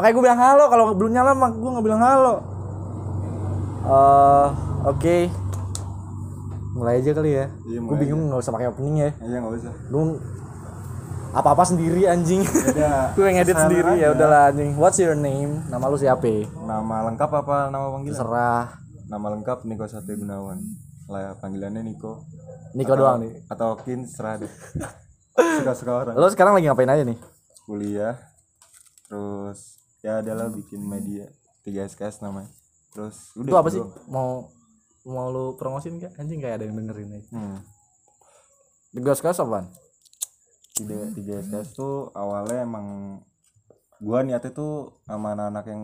[0.00, 2.34] makanya gue bilang halo kalau belum nyala mah gue nggak bilang halo.
[3.84, 4.48] Eh
[4.88, 5.16] oke.
[6.72, 7.46] Mulai aja kali ya.
[7.68, 9.10] Iya, gue bingung nggak usah pakai opening ya.
[9.20, 9.72] Iya nggak usah.
[9.92, 10.16] Lu
[11.36, 12.42] apa apa sendiri anjing.
[13.14, 14.02] Gue ngedit ke sana sendiri aja.
[14.02, 14.74] ya udahlah anjing.
[14.74, 15.62] What's your name?
[15.70, 16.48] Nama lu siapa?
[16.66, 18.18] Nama lengkap apa nama panggilan?
[18.18, 18.64] Terserah.
[19.06, 20.58] Nama lengkap Niko Sate Gunawan.
[21.06, 22.26] Lah panggilannya Niko.
[22.74, 23.46] Niko doang nih.
[23.46, 24.50] atau Kin serah deh.
[25.62, 26.14] Suka suka orang.
[26.18, 27.18] Lo sekarang lagi ngapain aja nih?
[27.62, 28.18] Kuliah.
[29.06, 31.28] Terus ya adalah bikin media
[31.62, 32.48] 3 SKS namanya
[32.90, 34.48] terus udah itu apa itu sih mau
[35.02, 37.58] mau lu promosin gak anjing kayak ada yang dengerin aja hmm.
[38.90, 39.70] Tiga sekas apaan?
[40.74, 42.86] tiga tiga SKS tuh awalnya emang
[44.00, 45.82] gua niatnya tuh sama anak-anak yang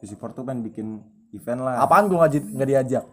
[0.00, 0.88] Visiport tuh pengen bikin
[1.30, 3.04] event lah Apaan gue nggak nggak diajak?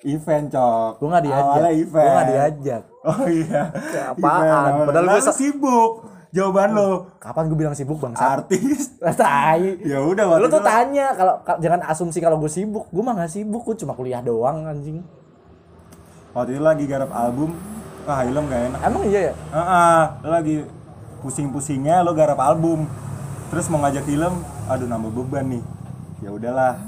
[0.00, 1.44] event cok Gue nggak diajak.
[1.44, 2.82] awalnya event Gue nggak diajak.
[3.04, 3.62] oh iya
[4.08, 4.40] apaan?
[4.48, 4.86] Event.
[4.88, 5.92] Padahal gua sibuk
[6.30, 8.14] jawaban lo Kapan gue bilang sibuk bang?
[8.14, 9.80] artis Tai.
[9.80, 12.86] ya udah waktu tuh tanya kalau ka- jangan asumsi kalau gue sibuk.
[12.88, 13.62] Gue mah nggak sibuk.
[13.62, 15.02] Gue cuma kuliah doang anjing.
[16.30, 17.58] waktu itu lagi garap album
[18.06, 19.34] ah film gak enak Emang iya ya?
[19.50, 20.56] Heeh, lo lagi
[21.20, 22.86] pusing-pusingnya lo garap album.
[23.48, 25.62] Terus mau ngajak film, aduh nambah beban nih.
[26.20, 26.78] Ya udahlah.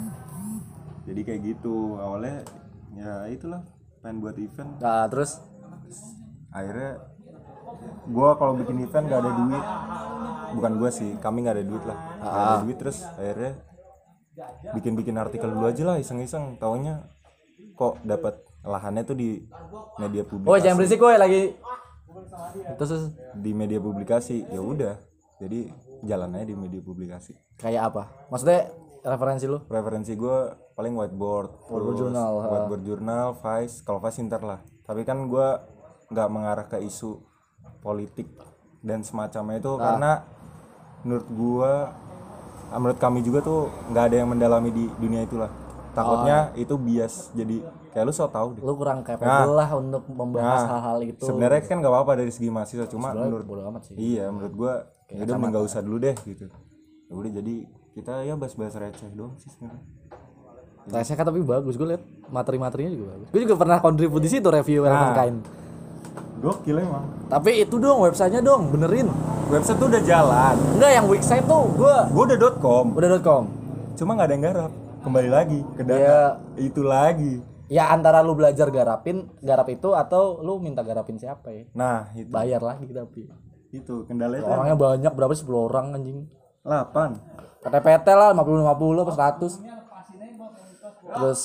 [1.03, 1.98] Jadi kayak gitu.
[1.98, 2.47] Awalnya
[2.93, 3.67] ya itulah
[3.98, 4.79] pengen buat event.
[4.79, 5.43] Nah, terus
[6.51, 7.01] Akhirnya
[8.08, 9.64] gua kalau bikin event gak ada duit.
[10.52, 11.98] Bukan gua sih, kami gak ada duit lah.
[12.20, 13.52] Gak ada duit terus akhirnya
[14.72, 16.56] bikin-bikin artikel dulu aja lah iseng-iseng.
[16.56, 17.06] Taunya
[17.77, 19.42] kok dapat lahannya tuh di
[19.98, 20.52] media publikasi.
[20.52, 21.42] Oh jangan berisik gue lagi.
[22.79, 24.95] Terus di media publikasi ya udah
[25.40, 25.73] jadi
[26.07, 28.02] jalan aja di media publikasi kayak apa?
[28.30, 28.70] Maksudnya
[29.02, 29.58] referensi lu?
[29.67, 30.39] preferensi gue
[30.78, 32.24] paling whiteboard Whiteboard ha.
[32.30, 35.48] whiteboard journal Vice kalau Vice Inter lah tapi kan gue
[36.14, 37.18] nggak mengarah ke isu
[37.83, 38.31] politik
[38.81, 40.23] dan semacamnya itu karena
[41.03, 41.73] menurut gue
[42.73, 43.61] menurut kami juga tuh
[43.91, 45.51] nggak ada yang mendalami di dunia itulah
[45.93, 47.61] takutnya itu bias jadi
[47.93, 51.20] kayak lu so tau deh Lu kurang capable lah untuk membahas hal-hal itu.
[51.20, 53.95] sebenarnya kan nggak apa-apa dari segi mahasiswa cuma menurut bodo amat sih.
[54.01, 54.73] Iya, menurut gua
[55.13, 56.49] ya udah nggak usah dulu deh gitu.
[57.13, 57.55] Ya udah jadi
[57.93, 59.85] kita ya bahas-bahas receh doang sih sebenarnya.
[60.83, 63.29] TSK kan tapi bagus gue liat materi-materinya juga bagus.
[63.31, 65.14] Gue juga pernah kontribusi itu review Nah.
[65.14, 65.45] Kind.
[66.42, 67.07] Gokil emang.
[67.30, 69.07] Tapi itu dong websitenya dong benerin.
[69.47, 70.57] Website tuh udah jalan.
[70.75, 73.45] Enggak yang website tuh gue Gua udah .com, udah .com.
[73.95, 74.70] cuma nggak ada yang garap.
[75.01, 75.98] Kembali lagi ke data.
[75.98, 76.20] Ya
[76.57, 77.42] Itu lagi.
[77.67, 81.63] ya antara lu belajar garapin garap itu atau lu minta garapin siapa ya?
[81.73, 83.25] Nah, itu Bayar lagi tapi.
[83.70, 86.29] itu kendalanya tuh Orangnya banyak berapa sih 10 orang anjing.
[86.63, 87.17] 8.
[87.63, 88.69] PT-PT lah 50 50
[89.01, 89.63] apa 100.
[91.13, 91.41] Terus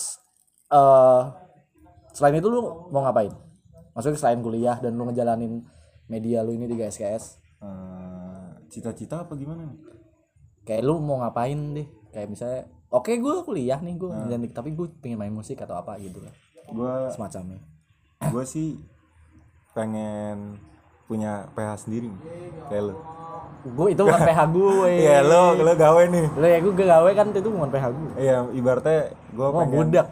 [0.68, 1.22] eh
[2.12, 2.59] selain itu lu
[2.90, 3.31] mau ngapain?
[3.97, 5.66] Maksudnya selain kuliah dan lu ngejalanin
[6.06, 9.80] media lu ini di GSKS, Eh, cita-cita apa gimana nih?
[10.62, 11.88] kayak lu mau ngapain deh?
[12.07, 15.97] Kayak misalnya, oke gue kuliah nih gue ngejalanin tapi gue pengen main musik atau apa
[15.97, 16.30] gitu lah
[16.68, 17.57] Gua semacamnya.
[18.19, 18.75] gua sih
[19.72, 20.59] pengen
[21.07, 22.12] punya PH sendiri
[22.68, 22.96] kayak lu.
[23.68, 24.91] Gue itu bukan PH gue.
[25.02, 26.25] Iya, lo lo gawe nih.
[26.30, 28.12] Lu ya gue gawe kan itu bukan PH gue.
[28.19, 29.00] Iya, ibaratnya
[29.31, 30.07] Gue pengen budak.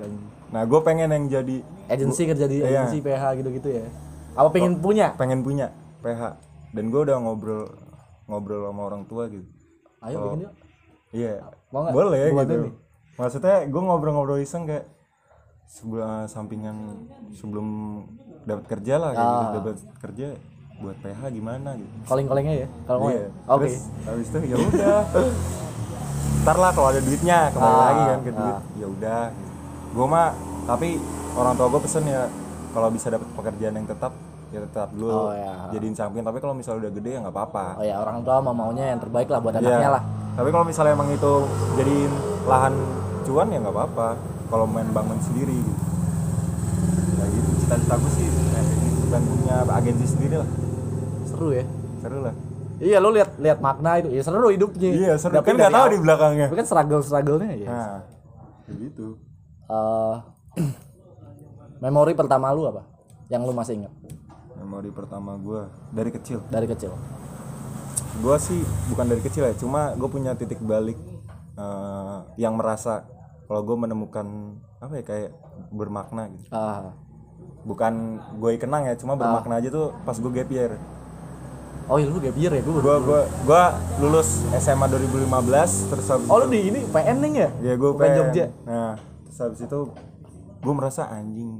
[0.55, 2.87] Nah, gue pengen yang jadi Agensi kerja di Iya.
[2.87, 3.85] agensi PH gitu-gitu ya.
[4.33, 5.11] Apa pengen punya?
[5.13, 5.67] pengen punya
[5.99, 6.39] PH.
[6.71, 7.75] Dan gue udah ngobrol
[8.25, 9.43] ngobrol sama orang tua gitu.
[9.99, 10.53] Ayo bikin yuk.
[11.11, 11.33] Iya.
[11.69, 11.91] Mau?
[11.91, 12.55] Boleh Gua gitu.
[12.63, 12.73] nih.
[13.15, 14.87] Maksudnya gue ngobrol-ngobrol iseng kayak
[15.67, 17.67] sebuah sampingan sebelum
[18.45, 19.35] dapat kerja lah kayak Ah.
[19.35, 19.49] gitu.
[19.59, 20.27] dapat kerja
[20.77, 21.91] buat PH gimana gitu.
[22.05, 22.67] Calling-callingnya ya.
[22.85, 23.19] Kalau mau Iya.
[23.19, 23.29] ya.
[23.45, 23.67] Oke.
[23.67, 24.97] Terus habis itu ya udah.
[26.41, 28.53] Ntar lah kalau ada duitnya kembali Ah, lagi kan ke duit.
[28.53, 28.61] ah.
[28.75, 29.23] Ya udah.
[29.95, 30.99] Gue mah tapi
[31.33, 32.27] orang tua gue pesen ya
[32.71, 34.11] kalau bisa dapat pekerjaan yang tetap
[34.47, 35.71] ya tetap dulu Oh, ya.
[35.71, 38.53] jadiin samping tapi kalau misalnya udah gede ya nggak apa-apa Oh ya orang tua mau
[38.53, 39.63] maunya yang terbaik lah buat Iya.
[39.63, 40.03] anaknya lah.
[40.33, 41.33] tapi kalau misalnya emang itu
[41.73, 42.11] jadiin
[42.45, 42.73] lahan
[43.23, 44.07] cuan ya nggak apa-apa
[44.45, 45.73] kalau main bangun sendiri gitu
[47.15, 48.27] ya gitu cita-cita gue sih
[49.07, 50.49] pengen punya agensi sendiri lah
[51.25, 51.65] Seru ya.
[51.99, 52.35] seru lah
[52.75, 54.11] Iya lu lihat lihat makna itu.
[54.11, 54.91] Ya seru hidupnya.
[54.91, 57.67] iya seru Tapi kan nggak tahu di belakangnya Tapi kan struggle strugglenya ya.
[57.67, 57.97] nah
[58.61, 58.77] kayak
[59.65, 60.15] Eh,
[61.79, 62.85] memori pertama lu apa?
[63.25, 63.93] Yang lu masih ingat
[64.55, 66.95] memori pertama gue dari kecil dari kecil?
[68.15, 70.95] gue sih bukan dari kecil ya cuma gue punya titik balik
[71.53, 73.03] eh, yang merasa
[73.43, 74.25] kalau gue menemukan
[74.79, 75.31] apa ya kayak
[75.69, 76.95] bermakna gitu Ah.
[77.61, 77.93] bukan
[78.33, 80.79] gue kenang ya cuma bermakna aja tuh pas gue gap year
[81.85, 82.73] Oh iya lu gap year ya gue.
[82.73, 83.63] gue gue gue
[83.99, 85.29] lulus SMA 2015
[85.85, 87.49] terus habis Oh lu di ini PN nih ya?
[87.61, 88.45] ya gue Bukan Jogja.
[88.63, 88.95] nah
[89.35, 89.79] terus habis itu
[90.63, 91.59] gue merasa anjing.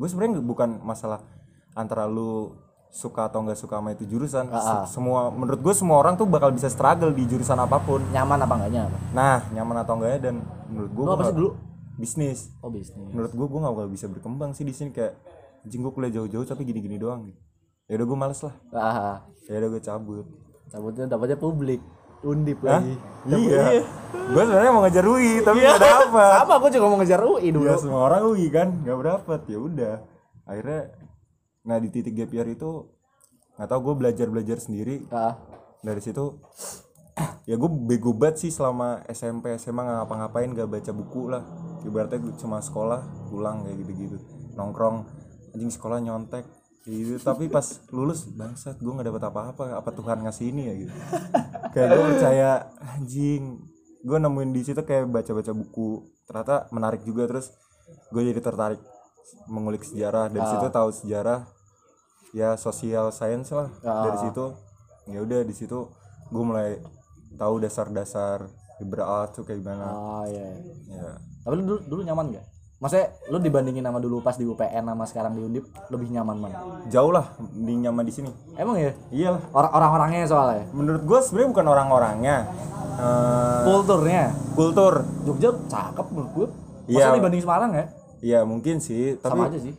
[0.00, 1.20] Gue sebenarnya bukan masalah
[1.76, 2.56] antara lu
[2.88, 4.48] suka atau nggak suka sama itu jurusan.
[4.48, 8.00] Ah, Se- semua menurut gue semua orang tuh bakal bisa struggle di jurusan apa pun.
[8.08, 10.34] Nyaman apa enggak nyaman nah nyaman atau enggaknya dan
[10.72, 11.50] menurut gue apa sih dulu?
[12.00, 12.38] bisnis.
[12.64, 13.12] Oh bisnis.
[13.12, 15.12] Menurut gue gue nggak bakal bisa berkembang sih di sini kayak
[15.68, 17.28] anjing gue kuliah jauh-jauh tapi gini-gini doang.
[17.28, 17.36] Gitu
[17.92, 18.54] ya udah gue males lah.
[18.72, 20.24] Ah ya udah gue cabut.
[20.72, 21.80] Dapatnya dapatnya publik
[22.22, 22.80] undip Hah?
[22.80, 22.94] lagi.
[23.22, 23.86] Iya.
[24.12, 26.30] Gue sebenarnya mau ngejar UI tapi nggak dapet.
[26.42, 27.68] Sama gue juga mau ngejar UI dulu.
[27.70, 29.40] Ya semua orang UI kan nggak dapet.
[29.50, 29.94] Ya udah.
[30.46, 30.82] Akhirnya
[31.62, 32.90] nah di titik gap year itu
[33.54, 35.06] nggak tahu gue belajar belajar sendiri.
[35.14, 35.38] Ah
[35.82, 36.38] dari situ
[37.50, 41.42] ya gue bego banget sih selama SMP SMA nggak ngapa-ngapain gak baca buku lah.
[41.82, 44.16] Ibaratnya gue cuma sekolah pulang kayak gitu-gitu.
[44.54, 45.04] Nongkrong
[45.52, 46.46] anjing sekolah nyontek
[46.82, 47.62] gitu tapi pas
[47.94, 49.78] lulus bangsat gue nggak dapet apa-apa.
[49.78, 50.74] Apa Tuhan ngasih ini ya?
[50.74, 50.94] Gitu.
[51.70, 52.50] Kayak gue percaya
[52.98, 53.62] anjing.
[54.02, 56.02] Gue nemuin di situ kayak baca-baca buku.
[56.26, 57.54] Ternyata menarik juga terus
[58.10, 58.82] gue jadi tertarik
[59.46, 60.26] mengulik sejarah.
[60.26, 61.46] Dari situ tahu sejarah
[62.34, 63.70] ya sosial science lah.
[63.78, 64.44] Dari situ
[65.06, 65.86] ya udah di situ
[66.34, 66.82] gue mulai
[67.38, 68.42] tahu dasar-dasar
[68.82, 69.86] liberal tuh kayak gimana.
[69.86, 70.50] Oh iya
[70.90, 71.14] ya.
[71.46, 72.46] Tapi lu dulu, dulu nyaman gak
[72.82, 76.58] maksudnya lu dibandingin sama dulu pas di UPN sama sekarang di undip lebih nyaman mana
[76.90, 78.30] jauh lah di nyaman di sini.
[78.58, 78.90] Emang ya?
[79.14, 79.42] Iyalah.
[79.54, 80.66] Orang orang orangnya soalnya?
[80.74, 82.36] Menurut gue sebenarnya bukan orang-orangnya.
[82.98, 84.24] Eh, kulturnya?
[84.58, 85.06] Kultur.
[85.22, 86.48] Jogja cakep menurut gue
[86.90, 87.06] Iya.
[87.06, 87.84] Masa dibanding Semarang ya?
[88.18, 89.74] Ya mungkin sih tapi sama aja sih.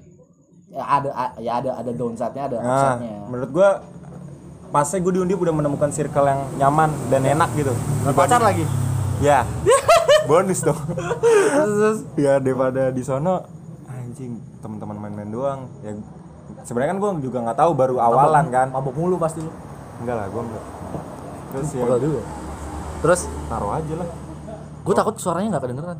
[0.71, 1.09] Ya ada
[1.43, 3.13] ya ada ada downside-nya ada nah upside-nya.
[3.27, 3.69] menurut gue
[4.71, 7.75] pasnya gue di Undip udah menemukan circle yang nyaman dan enak gitu.
[8.15, 8.63] Pacar lagi?
[9.19, 9.43] Ya
[10.27, 10.79] bonus dong.
[12.19, 13.43] Ya daripada di sono
[13.87, 15.59] anjing teman-teman main-main doang.
[15.81, 15.97] Ya
[16.63, 18.67] sebenarnya kan gue juga nggak tahu baru awalan kan.
[18.71, 19.51] mabok mulu pasti lu.
[20.03, 20.63] Enggak lah gue enggak.
[21.53, 22.21] Terus ya juga.
[23.03, 23.21] Terus?
[23.51, 24.09] taruh aja lah.
[24.83, 25.99] Gue takut suaranya nggak kedengeran.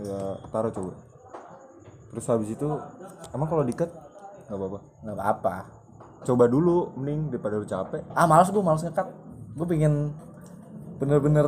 [0.00, 0.20] Ya
[0.52, 0.92] taruh coba.
[2.12, 2.68] Terus habis itu
[3.32, 3.90] emang kalau dikat
[4.48, 4.78] nggak apa-apa?
[5.04, 5.54] Nggak apa-apa.
[6.26, 8.02] Coba dulu mending daripada lu capek.
[8.16, 9.08] Ah males gue males ngekat.
[9.56, 10.12] Gue pengen
[10.96, 11.46] bener-bener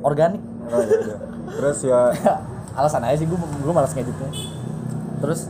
[0.00, 0.42] organik.
[0.70, 1.18] Oh, ya udah.
[1.50, 2.00] terus ya
[2.78, 4.30] alasan aja sih gue gue males ngeditnya.
[5.20, 5.40] Terus?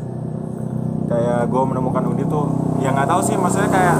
[1.10, 2.46] kayak gue menemukan Undi tuh
[2.78, 3.98] ya nggak tahu sih maksudnya kayak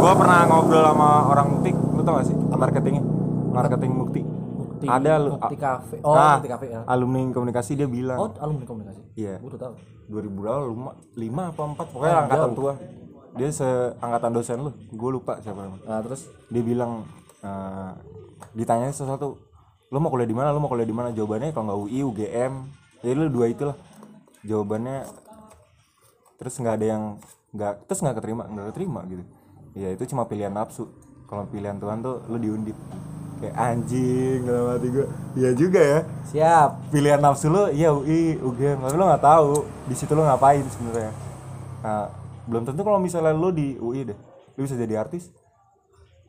[0.00, 3.04] gue pernah ngobrol sama orang mukti lu tau gak sih marketingnya?
[3.52, 4.20] Marketing mukti.
[4.56, 5.96] Mukti, ada lu Mukti Cafe.
[6.04, 6.80] Oh, nah, Mukti Cafe ya.
[6.84, 8.20] alumni komunikasi dia bilang.
[8.20, 9.00] Oh, alumni komunikasi.
[9.16, 9.40] iya.
[9.40, 9.74] Gue udah tahu.
[10.12, 12.72] 2000 berapa lima, lima apa empat pokoknya angkatan tua.
[13.36, 15.84] Dia seangkatan dosen lu gue lupa siapa namanya.
[15.88, 16.28] Nah, terus?
[16.52, 17.04] Dia bilang
[17.40, 17.92] eh
[18.52, 19.40] ditanya sesuatu
[19.90, 20.50] lu mau kuliah di mana?
[20.50, 21.14] Lu mau kuliah di mana?
[21.14, 22.52] Jawabannya kalau nggak UI UGM
[23.04, 23.76] jadi lu dua itulah.
[24.46, 25.06] Jawabannya
[26.36, 27.02] terus nggak ada yang
[27.56, 29.24] nggak terus nggak keterima nggak keterima gitu.
[29.76, 30.88] Ya itu cuma pilihan nafsu.
[31.26, 32.76] Kalau pilihan Tuhan tuh lu diundip.
[33.36, 35.06] Kayak anjing dalam hati gue
[35.36, 36.00] iya juga ya.
[36.32, 36.88] Siap.
[36.88, 41.12] pilihan nafsu lu iya UI UGM tapi lu nggak tahu di situ lu ngapain sebenarnya.
[41.84, 42.08] Nah,
[42.48, 44.18] belum tentu kalau misalnya lu di UI deh
[44.56, 45.28] lu bisa jadi artis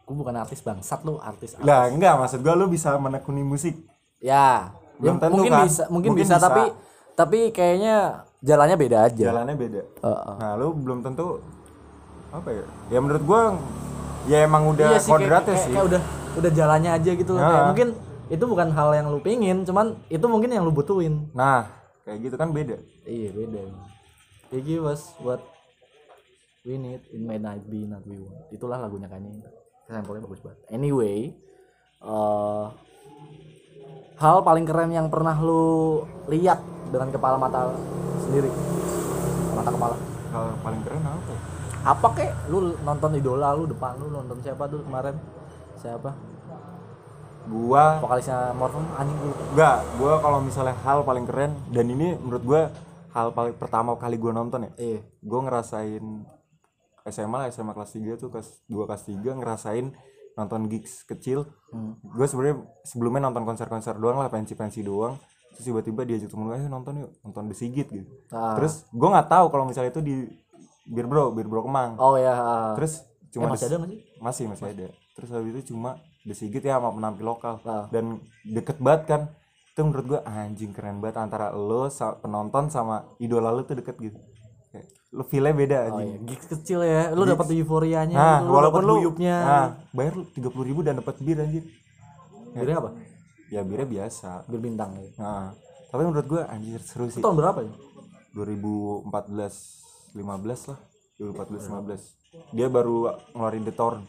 [0.08, 1.60] Gue bukan artis bangsat lu, artis.
[1.60, 3.76] lah enggak maksud gua lu bisa menekuni musik
[4.18, 4.72] Ya.
[4.98, 5.68] Ya, tentu mungkin kan?
[5.68, 6.48] bisa, mungkin, Mungkin bisa, bisa.
[6.48, 6.64] tapi
[7.14, 9.24] tapi kayaknya jalannya beda aja.
[9.30, 10.34] jalannya beda Heeh.
[10.40, 11.38] nah lu belum tentu
[12.34, 13.42] apa ya ya menurut gua
[14.26, 16.02] ya emang udah iya sih, kayak, kodratnya kayak, sih kayak udah
[16.38, 17.34] udah jalannya aja gitu.
[17.36, 17.44] Ya.
[17.44, 17.88] Kayak mungkin
[18.28, 21.30] itu bukan hal yang lu pingin, cuman itu mungkin yang lu butuhin.
[21.36, 21.68] nah
[22.08, 23.60] kayak gitu kan beda Iya beda.
[24.50, 25.44] Gitu was buat
[26.64, 28.50] we need it may not be not we want.
[28.50, 29.46] Itulah lagunya kayaknya.
[29.88, 30.60] Sampelnya bagus banget.
[30.68, 31.32] Anyway,
[32.04, 32.66] eh
[34.18, 36.60] hal paling keren yang pernah lu lihat
[36.92, 37.72] dengan kepala mata
[38.28, 38.52] sendiri.
[39.56, 39.96] Mata kepala.
[40.28, 41.40] hal paling keren apa ya?
[41.88, 42.32] Apa kek?
[42.52, 45.16] Lu nonton idola lu depan lu nonton siapa tuh kemarin?
[45.80, 46.12] Siapa?
[47.48, 49.32] gua Vokalisnya Morphem anjing lu.
[49.56, 52.62] enggak gua kalau misalnya hal paling keren dan ini menurut gua
[53.16, 55.00] hal paling pertama kali gua nonton ya Iya.
[55.24, 56.04] gua ngerasain
[57.08, 59.86] SMA lah SMA kelas 3 tuh kelas 2 kelas 3 ngerasain
[60.34, 61.98] nonton gigs kecil Hmm.
[62.02, 65.18] gue sebenarnya sebelumnya nonton konser-konser doang lah pensi-pensi doang
[65.50, 68.54] terus tiba-tiba diajak temen gue "Ayo nonton yuk nonton The Sigit gitu Ah.
[68.54, 70.16] terus gue nggak tahu kalau misalnya itu di
[70.86, 72.32] Bir Bro Bir Bro Kemang Oh ya.
[72.32, 72.72] ah.
[72.74, 74.00] terus Eh, cuma masih The- ada nggak sih?
[74.18, 75.90] masih masih ada terus habis itu cuma
[76.22, 77.90] The Sigit ya sama penampil lokal Ah.
[77.90, 79.22] dan deket banget kan
[79.68, 81.86] itu menurut gue anjing keren banget antara lo
[82.16, 84.18] penonton sama idola lo tuh deket gitu
[85.16, 87.16] Lo feelnya beda Oh iya, gigs kecil ya.
[87.16, 89.36] Lu dapat euforianya, nah lu walaupun dapat lu guyupnya.
[89.40, 91.64] nah, bayar tiga puluh ribu dan dapat bir anjir
[92.52, 92.92] Birnya apa?
[93.48, 95.08] ya birnya biasa Bir bintang ya.
[95.16, 95.56] Nah,
[95.88, 97.24] tapi menurut gue anjir seru sih.
[97.24, 97.72] Itu tahun berapa ya?
[98.36, 99.08] 2014
[100.14, 100.80] 15 lah.
[101.18, 102.54] 2014 15.
[102.54, 104.04] Dia baru ngeluarin The Torn.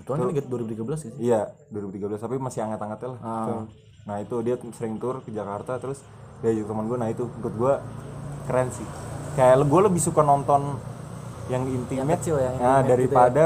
[0.00, 1.10] Itu kan 2013 sih.
[1.20, 3.20] Iya, 2013 tapi masih hangat-hangatnya lah.
[3.20, 3.64] Ah.
[4.08, 6.00] Nah, itu dia sering tur ke Jakarta terus
[6.40, 6.98] dia ajak teman gue.
[6.98, 7.74] Nah, itu menurut gue
[8.48, 8.88] keren sih.
[9.40, 10.76] Kayak gue lebih suka nonton
[11.48, 13.44] yang intimate kecil, yang nah, intimate daripada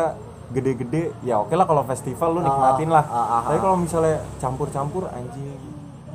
[0.50, 1.14] gede-gede.
[1.22, 3.04] Ya oke lah kalau festival lu nikmatin lah.
[3.06, 5.54] ah, ah, tapi kalau misalnya campur-campur anjing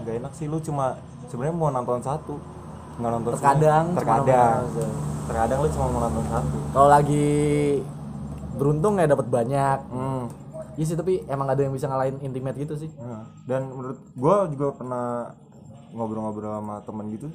[0.03, 0.59] nggak enak sih lu.
[0.59, 1.00] Cuma
[1.31, 2.36] sebenarnya mau nonton satu
[3.00, 3.43] nggak nonton semua.
[3.55, 4.59] Terkadang terkadang.
[4.67, 4.91] nonton.
[5.31, 6.57] terkadang lu cuma mau nonton satu.
[6.75, 7.27] Kalau lagi
[8.59, 9.79] beruntung ya dapat banyak.
[9.88, 10.25] Hmm.
[10.79, 12.91] iya sih tapi emang ada yang bisa ngalahin intimate gitu sih.
[13.00, 15.36] Nah, dan menurut gua juga pernah
[15.91, 17.27] ngobrol-ngobrol sama temen gitu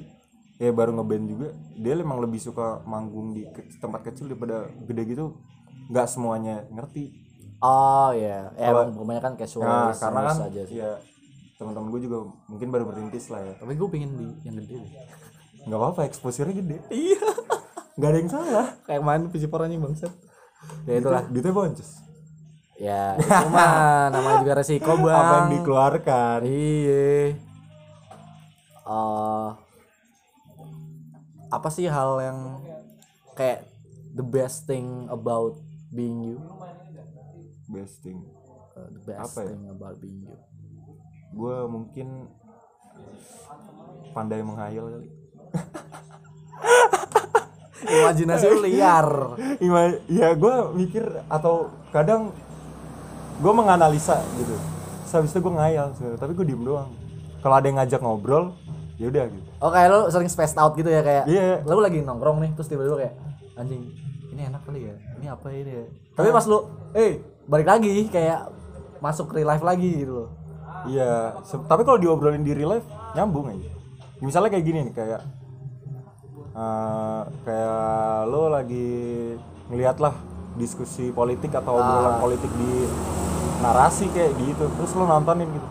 [0.55, 1.47] ya baru ngeband juga.
[1.75, 5.25] Dia emang lebih suka manggung di ke- tempat kecil daripada gede gitu.
[5.87, 7.11] Nggak semuanya ngerti.
[7.59, 8.51] Oh iya.
[8.55, 10.77] Ya, Kalau- emang kebanyakan casual nah karena kan aja sih.
[10.79, 10.91] ya
[11.55, 12.17] teman-teman gue juga
[12.51, 13.53] mungkin baru berintis lah ya.
[13.55, 14.91] Tapi gue pingin di yang gede deh.
[15.65, 16.77] Nggak apa-apa exposure-nya gede.
[16.91, 17.21] Iya.
[17.95, 18.67] Nggak ada yang salah.
[18.83, 20.11] Kayak main PC anjing bangsat.
[20.83, 21.23] Ya itulah.
[21.29, 22.05] duitnya boncos
[22.75, 23.71] ya itu mah
[24.13, 26.39] namanya juga resiko bang apa yang dikeluarkan?
[26.43, 27.39] Iya.
[28.85, 29.47] Eh,
[31.55, 32.39] apa sih hal yang
[33.33, 33.63] kayak
[34.11, 35.55] the best thing about
[35.91, 36.37] being you?
[37.71, 38.19] Best thing.
[38.75, 39.55] Uh, the best Apa ya?
[39.55, 40.35] thing about being you.
[41.35, 42.27] Gue mungkin
[44.11, 45.09] pandai menghayal kali.
[47.85, 49.07] Imajinasi lu liar.
[49.59, 52.31] Ima- ya gue mikir atau kadang
[53.39, 54.55] gue menganalisa gitu.
[55.05, 56.91] Terus habis itu gue ngayal sebenarnya tapi gue diem doang.
[57.43, 58.57] Kalau ada yang ngajak ngobrol
[58.95, 59.49] ya udah gitu.
[59.59, 61.63] Oh kayak lu sering spaced out gitu ya kayak Iya.
[61.67, 63.13] lu lagi nongkrong nih terus tiba-tiba kayak
[63.55, 63.91] anjing
[64.31, 65.85] ini enak kali ya ini apa ini ya?
[66.15, 66.57] Tapi pas lu
[66.95, 67.19] eh.
[67.45, 68.49] balik lagi kayak
[69.03, 70.29] masuk real life lagi gitu loh.
[70.87, 71.35] Iya
[71.67, 73.69] tapi kalau diobrolin di real life nyambung aja.
[74.23, 75.21] Misalnya kayak gini nih kayak
[76.55, 78.87] eh, kayak lo lagi
[79.67, 80.15] ngeliat lah
[80.55, 82.87] diskusi politik atau obrolan politik di
[83.59, 85.67] narasi kayak gitu terus lo nontonin gitu.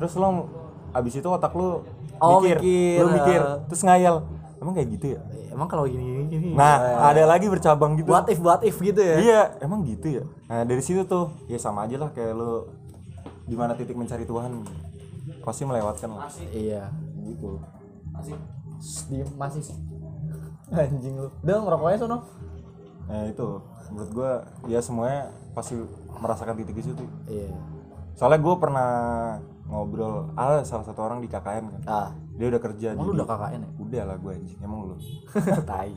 [0.00, 0.48] Terus lo
[0.90, 1.84] abis itu otak lo
[2.20, 3.56] Oh, mikir, mikir, lo mikir eh.
[3.66, 4.16] terus ngayal.
[4.60, 5.20] Emang kayak gitu ya?
[5.50, 8.12] Emang kalau gini gini, gini nah ada lagi bercabang gitu.
[8.12, 9.16] What if what if gitu ya?
[9.16, 10.24] Iya emang gitu ya?
[10.52, 12.68] Nah dari situ tuh ya sama aja lah kayak lo
[13.48, 14.62] di mana titik mencari Tuhan?
[15.40, 16.28] Pasti melewatkan lah.
[16.52, 16.92] Iya.
[17.24, 17.56] Gitu.
[18.12, 18.36] Masih.
[19.08, 19.64] Diem masih.
[20.70, 21.32] Anjing lu.
[21.40, 22.18] Udah ngerokoknya sono.
[23.08, 23.48] Nah itu.
[23.90, 24.32] Menurut gua
[24.70, 25.74] ya semuanya pasti
[26.14, 27.50] merasakan titik itu tuh iya.
[28.14, 28.90] Soalnya gue pernah
[29.70, 30.34] ngobrol.
[30.34, 31.82] Ada salah satu orang di KKN kan.
[31.86, 32.08] Ah.
[32.34, 33.70] Dia udah kerja emang di lu udah KKN ya?
[33.78, 34.58] Udah lah gue anjing.
[34.60, 34.96] Emang lu?
[35.70, 35.90] Tai.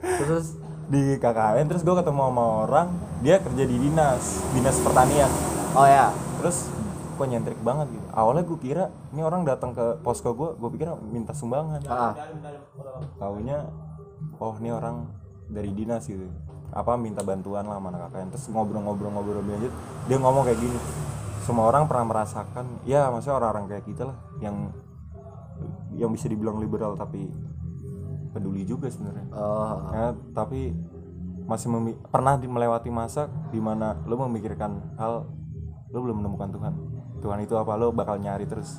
[0.00, 0.46] Terus?
[0.88, 2.88] Di KKN terus gue ketemu sama orang
[3.20, 5.28] dia kerja di dinas dinas pertanian.
[5.74, 6.14] Oh ya.
[6.40, 6.70] Terus
[7.18, 8.06] kok nyentrik banget gitu.
[8.14, 11.82] Awalnya gue kira ini orang datang ke posko gue gue pikir minta sumbangan.
[11.90, 12.14] Ah.
[13.18, 13.66] Taunya
[14.38, 15.10] oh ini orang
[15.50, 16.24] dari dinas gitu.
[16.68, 19.72] Apa minta bantuan lah mana KKN terus ngobrol-ngobrol-ngobrol lanjut
[20.04, 20.78] dia ngomong kayak gini
[21.48, 24.68] semua orang pernah merasakan ya maksudnya orang-orang kayak kita lah yang
[25.96, 27.32] yang bisa dibilang liberal tapi
[28.28, 29.26] peduli juga sebenarnya.
[29.32, 30.76] Oh ya, tapi
[31.48, 35.24] masih memi- pernah di- melewati masa di mana lo memikirkan hal
[35.88, 36.74] lo belum menemukan Tuhan.
[37.24, 37.72] Tuhan itu apa?
[37.74, 38.76] Lo bakal nyari terus.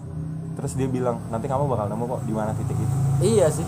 [0.53, 2.95] Terus dia bilang nanti kamu bakal nemu kok di mana titik itu.
[3.25, 3.65] Iya sih.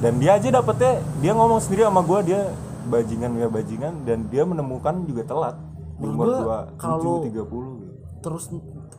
[0.00, 2.48] Dan dia aja dapetnya dia ngomong sendiri sama gua dia
[2.88, 5.56] bajingan ya bajingan dan dia menemukan juga telat.
[6.00, 7.77] Di umur dua kalau- tiga puluh
[8.20, 8.50] terus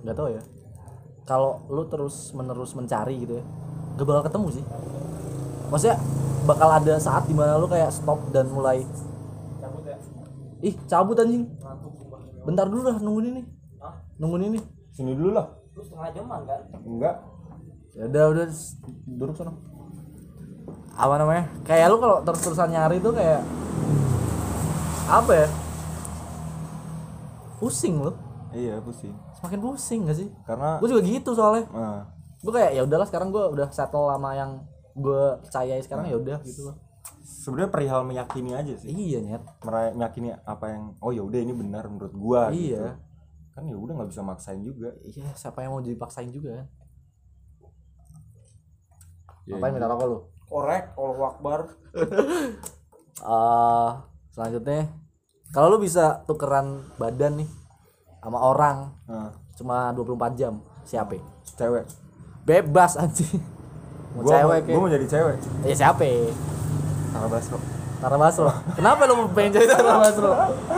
[0.04, 0.44] nggak tahu ya.
[1.28, 3.46] Kalau lu terus menerus mencari gitu ya
[4.00, 4.66] gak bakal ketemu sih.
[5.68, 5.98] Maksudnya
[6.48, 8.88] bakal ada saat di mana lu kayak stop dan mulai
[10.64, 11.52] ih cabut anjing.
[12.48, 13.44] Bentar dulu dah nungguin ini.
[14.20, 14.60] Nungguin ini.
[14.96, 15.48] Sini dulu lah.
[15.76, 16.62] Setengah jaman kan?
[16.84, 17.16] Enggak.
[17.96, 18.46] Ya udah udah
[19.08, 19.52] duduk sana.
[20.96, 21.48] Apa namanya?
[21.64, 23.44] Kayak lu kalau terus terusan nyari tuh kayak
[25.08, 25.48] apa ya?
[27.60, 28.12] Pusing lu
[28.54, 29.14] iya pusing.
[29.38, 30.30] Semakin pusing gak sih?
[30.46, 31.66] Karena gue juga gitu soalnya.
[31.70, 32.02] Nah,
[32.42, 34.64] gue kayak ya udahlah sekarang gue udah settle sama yang
[34.98, 36.76] gue percayai sekarang ya udah gitu loh.
[37.24, 38.92] Sebenarnya perihal meyakini aja sih.
[38.92, 39.44] Iya nyet.
[39.96, 42.76] Meyakini apa yang oh ya udah ini benar menurut gua gitu.
[42.76, 43.00] Iya.
[43.50, 44.92] kan ya udah nggak bisa maksain juga.
[45.04, 46.68] Iya siapa yang mau dipaksain juga kan?
[49.50, 50.18] Ya, ngapain minta rokok lu?
[50.46, 51.60] Korek Allah Akbar.
[53.20, 53.92] Eh
[54.32, 54.88] selanjutnya
[55.52, 57.50] kalau lu bisa tukeran badan nih
[58.20, 58.78] sama orang.
[59.06, 61.86] Nah, cuma 24 jam siapa cewek.
[62.44, 63.40] Bebas anjing.
[64.12, 66.02] Mau gua cewek mau, gua mau jadi cewek ya siapa
[67.10, 67.58] Tara Basro.
[68.00, 68.50] Tara Basro.
[68.78, 70.32] Kenapa lu pengen jadi Tara Basro?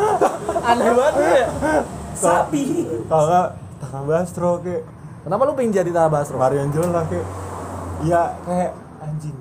[0.70, 1.48] Aneh banget lu ya
[2.12, 2.64] sapi.
[3.08, 3.48] kalau nggak
[3.80, 4.84] Tara Basro kayak.
[5.22, 6.36] Kenapa lu pengen jadi Tara Basro?
[6.36, 7.28] Marion Jola kayak.
[8.04, 9.38] Ya kayak anjing.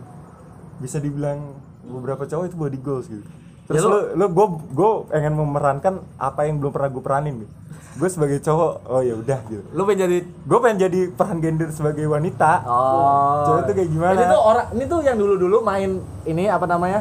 [0.79, 3.25] Bisa dibilang beberapa cowok itu body goals gitu.
[3.67, 7.53] Terus Ya, lu- lo gue gue pengen memerankan apa yang belum pernah gue peranin gitu
[7.91, 9.63] gue sebagai cowok oh ya udah gitu.
[9.75, 12.53] Lu pengen jadi gue pengen jadi peran gender sebagai wanita.
[12.67, 13.47] Oh.
[13.47, 14.15] cowok itu kayak gimana?
[14.15, 15.91] Ini tuh orang ini tuh yang dulu-dulu main
[16.27, 17.01] ini apa namanya?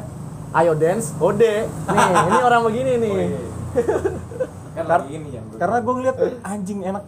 [0.50, 1.70] ayo dance ode.
[1.70, 3.14] Nih ini orang begini nih.
[4.80, 7.04] Kan ini yang gue karena gue ngeliat anjing enak.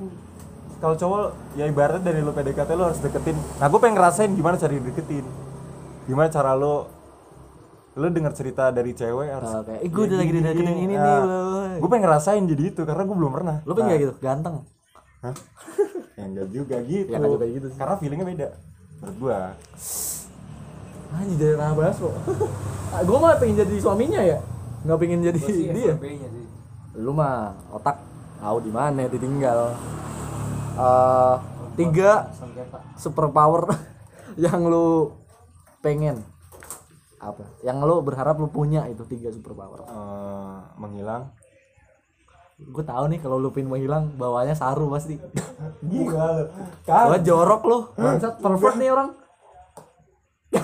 [0.82, 1.22] Kalau cowok
[1.58, 3.38] ya ibaratnya dari lo PDKT lo harus deketin.
[3.58, 5.26] Nah gue pengen ngerasain gimana cara deketin
[6.10, 6.90] gimana cara lo
[7.92, 11.16] lo denger cerita dari cewek harus Oke, eh, gue udah lagi dideketin ini nih, bla,
[11.28, 11.66] bla.
[11.76, 13.58] gue pengen ngerasain jadi itu karena gue belum pernah.
[13.68, 14.14] Lu pengen kayak gitu?
[14.24, 14.56] Ganteng.
[15.22, 15.36] Hah?
[16.16, 17.10] ya enggak juga gitu.
[17.12, 17.78] Ya, juga gitu sih.
[17.80, 18.48] karena feelingnya beda
[19.02, 19.38] menurut gue
[21.12, 22.14] anjir jadi ranah bahas kok
[23.02, 24.38] gue mah pengen jadi suaminya ya?
[24.82, 25.94] Nggak pengen jadi dia?
[25.96, 26.46] FWB-nya sih.
[27.00, 28.02] Lu mah otak
[28.42, 29.60] tahu di mana ditinggal.
[30.76, 31.36] Eh
[31.80, 32.28] tiga
[33.00, 33.72] super power
[34.44, 35.16] yang lu
[35.80, 36.20] pengen
[37.22, 37.46] apa?
[37.62, 41.30] Yang lu berharap lu punya itu tiga super power eh, menghilang?
[42.62, 45.22] Gue tahu nih kalau lu pengen menghilang bawahnya saru pasti.
[45.90, 46.46] Gila lo
[46.86, 49.10] gua jorok lu bangsat pervert nih orang.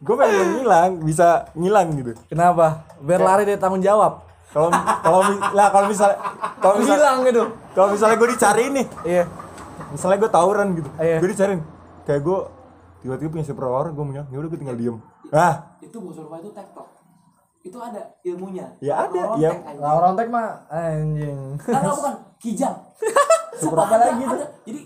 [0.00, 2.12] Gue pengen menghilang bisa ngilang gitu.
[2.32, 2.88] Kenapa?
[3.04, 4.24] Biar lari dari tanggung jawab.
[4.50, 4.72] Kalau
[5.04, 5.20] kalau
[5.52, 6.18] lah kalau misalnya
[6.58, 7.42] kalau misalnya hilang gitu.
[7.76, 8.86] kalau misalnya gue dicariin nih.
[9.04, 9.24] Iya.
[9.92, 10.88] Misalnya gue tawuran gitu.
[10.96, 11.16] Iya.
[11.20, 11.60] gue dicariin.
[12.08, 12.38] Kayak gue
[13.00, 14.96] tiba-tiba punya super power gue punya ya udah gue tinggal diem
[15.32, 16.88] ah itu bukan survival itu tektok
[17.60, 18.72] itu ada ilmunya.
[18.80, 19.50] Ya ada, Rontek, ya.
[19.52, 19.80] anjing.
[19.84, 21.38] nah, orang tek mah anjing.
[21.60, 22.76] Nah, nah, bukan kijang.
[22.96, 23.04] Super
[23.60, 24.38] Sumpah apa ada, lagi tuh?
[24.40, 24.46] ada.
[24.64, 24.80] jadi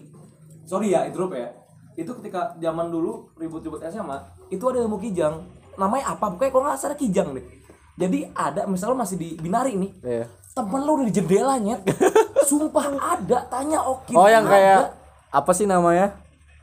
[0.67, 1.49] sorry ya interrupt ya.
[1.95, 4.19] Itu ketika zaman dulu ribut-ribut SMA
[4.51, 5.47] itu ada ilmu kijang.
[5.79, 6.35] Namanya apa?
[6.35, 7.47] Pokoknya kalau nggak salah kijang deh.
[7.95, 10.27] Jadi ada misalnya masih di binari nih Iya.
[10.59, 11.79] temen lu udah di jendela nyet.
[12.51, 13.47] Sumpah ada.
[13.55, 14.99] Tanya oke oh yang kayak
[15.31, 16.11] apa sih namanya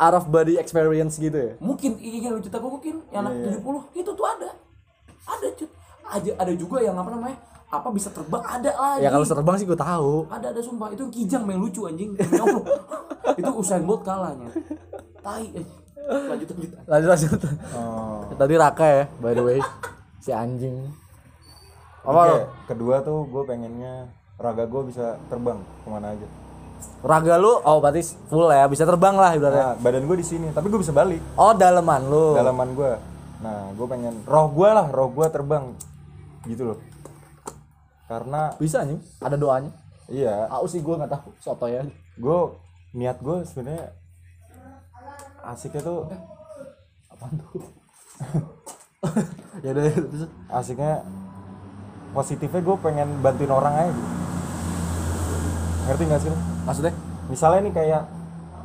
[0.02, 1.54] out of body experience gitu ya?
[1.62, 3.06] Mungkin iya lu cerita gue mungkin?
[3.14, 4.50] Yang anak 70 itu tuh ada.
[5.30, 5.72] Ada cut
[6.12, 7.38] aja ada juga yang apa namanya
[7.72, 9.06] apa bisa terbang ada lagi.
[9.06, 10.28] Ya kalau terbang sih gue tahu.
[10.28, 10.90] Ada ada sumpah.
[10.92, 12.18] Itu kijang yang lucu anjing.
[13.40, 14.50] Itu Usain Bolt kalahnya.
[15.22, 15.68] Tai eh.
[16.02, 16.72] lanjut lanjut.
[16.90, 17.40] Lanjut lanjut.
[17.78, 18.26] Oh.
[18.36, 19.60] tadi Raka ya by the way.
[20.22, 20.86] Si anjing.
[22.06, 22.38] Apa Oke, lo?
[22.70, 24.06] kedua tuh gue pengennya
[24.38, 26.28] raga gue bisa terbang ke mana aja
[27.02, 29.74] raga lu oh berarti full ya bisa terbang lah ibaratnya.
[29.74, 31.22] Nah, badan gue di sini tapi gue bisa balik.
[31.34, 32.38] Oh daleman lu.
[32.38, 32.92] Dalaman gue
[33.42, 35.74] nah gue pengen roh gue lah roh gue terbang.
[36.46, 36.80] Gitu loh.
[38.06, 39.74] Karena bisa nih ada doanya.
[40.06, 40.46] Iya.
[40.54, 41.82] Aku sih gue nggak tahu soto ya.
[42.22, 42.54] Gue
[42.94, 43.98] niat gue sebenarnya
[45.42, 46.00] asiknya tuh
[47.10, 47.50] apaan tuh?
[49.66, 49.84] Ya udah
[50.62, 51.02] asiknya
[52.14, 54.12] positifnya gue pengen bantuin orang aja gitu.
[55.82, 56.51] ngerti gak sih lo?
[56.66, 56.94] Maksudnya?
[57.28, 58.02] Misalnya nih kayak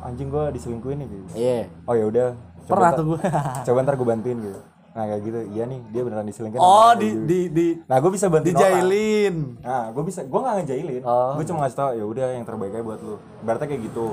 [0.03, 1.23] anjing gue diselingkuhin nih gitu.
[1.35, 1.61] Iya.
[1.87, 2.27] Oh ya udah.
[2.67, 3.19] Coba pernah tuh gue
[3.67, 4.59] coba ntar gue bantuin gitu.
[4.97, 5.39] Nah kayak gitu.
[5.53, 7.23] Iya nih dia beneran diselingkuhin oh sama di gitu.
[7.27, 8.61] di di nah gue bisa bantuin orang.
[8.61, 9.35] dijailin.
[9.63, 11.01] Nah gue bisa gue nggak ngejailin.
[11.03, 11.31] Oh.
[11.37, 13.15] gue cuma ngasih tau ya udah yang terbaik aja buat lu.
[13.43, 14.07] Berarti kayak gitu.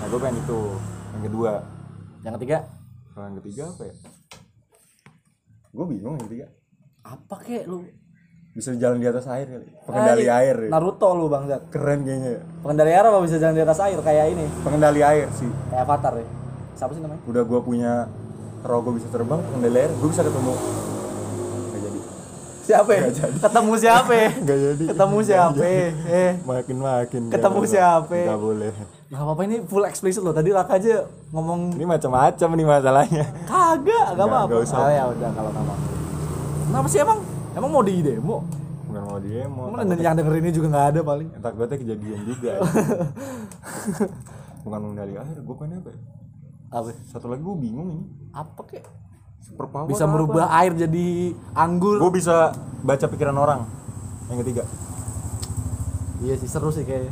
[0.00, 0.60] Nah gue pengen itu.
[1.12, 1.52] Yang kedua.
[2.22, 2.58] Yang ketiga?
[3.12, 3.94] Kalau yang ketiga apa ya?
[5.72, 6.46] Gue bingung yang ketiga.
[7.02, 7.82] Apa kek lu
[8.52, 9.64] bisa jalan di atas air kali.
[9.82, 10.68] Pengendali Eh, air ya.
[10.68, 12.40] Naruto lu bangsat keren kayaknya ya.
[12.60, 13.96] pengendali air apa bisa jalan di atas air?
[13.98, 14.44] Kayak ini.
[14.60, 15.48] Pengendali air sih.
[15.66, 16.26] Kayak avatar ya.
[16.74, 17.20] Siapa sih namanya?
[17.24, 17.92] Udah gue punya
[18.62, 20.52] roh gue bisa terbang pengendali air gue bisa ketemu.
[20.52, 21.98] Nggak jadi.
[22.62, 23.02] Siapa ya?
[23.40, 24.30] Ketemu siapa ya?
[24.36, 24.84] nggak jadi.
[24.86, 25.62] Ketemu siapa
[26.20, 26.32] eh.
[26.42, 28.12] Makin makin Ketemu siapa?
[28.12, 28.72] nggak boleh.
[29.08, 30.32] Nggak apa-apa ini full explicit loh.
[30.32, 33.24] Tadi Raka aja ngomong ini macam-macam nih masalahnya.
[33.44, 34.60] Kagak nggak apa-apa.
[34.72, 35.78] Ah, ya udah kalau nggak mau.
[36.62, 37.20] Kenapa sih emang
[37.52, 38.42] emang mau di demo
[38.92, 42.52] bukan mau demo emang yang denger ini juga nggak ada paling takutnya kejadian juga.
[44.62, 45.98] Bukan mengendali air gue pengen apa ya?
[46.72, 46.88] apa?
[47.10, 48.04] Satu lagi gue bingung ini.
[48.30, 48.84] Apa kek?
[49.42, 53.66] Super power bisa merubah air jadi anggur gue bisa baca pikiran orang.
[54.30, 54.62] Yang ketiga.
[56.22, 57.10] Iya sih seru sih kayaknya.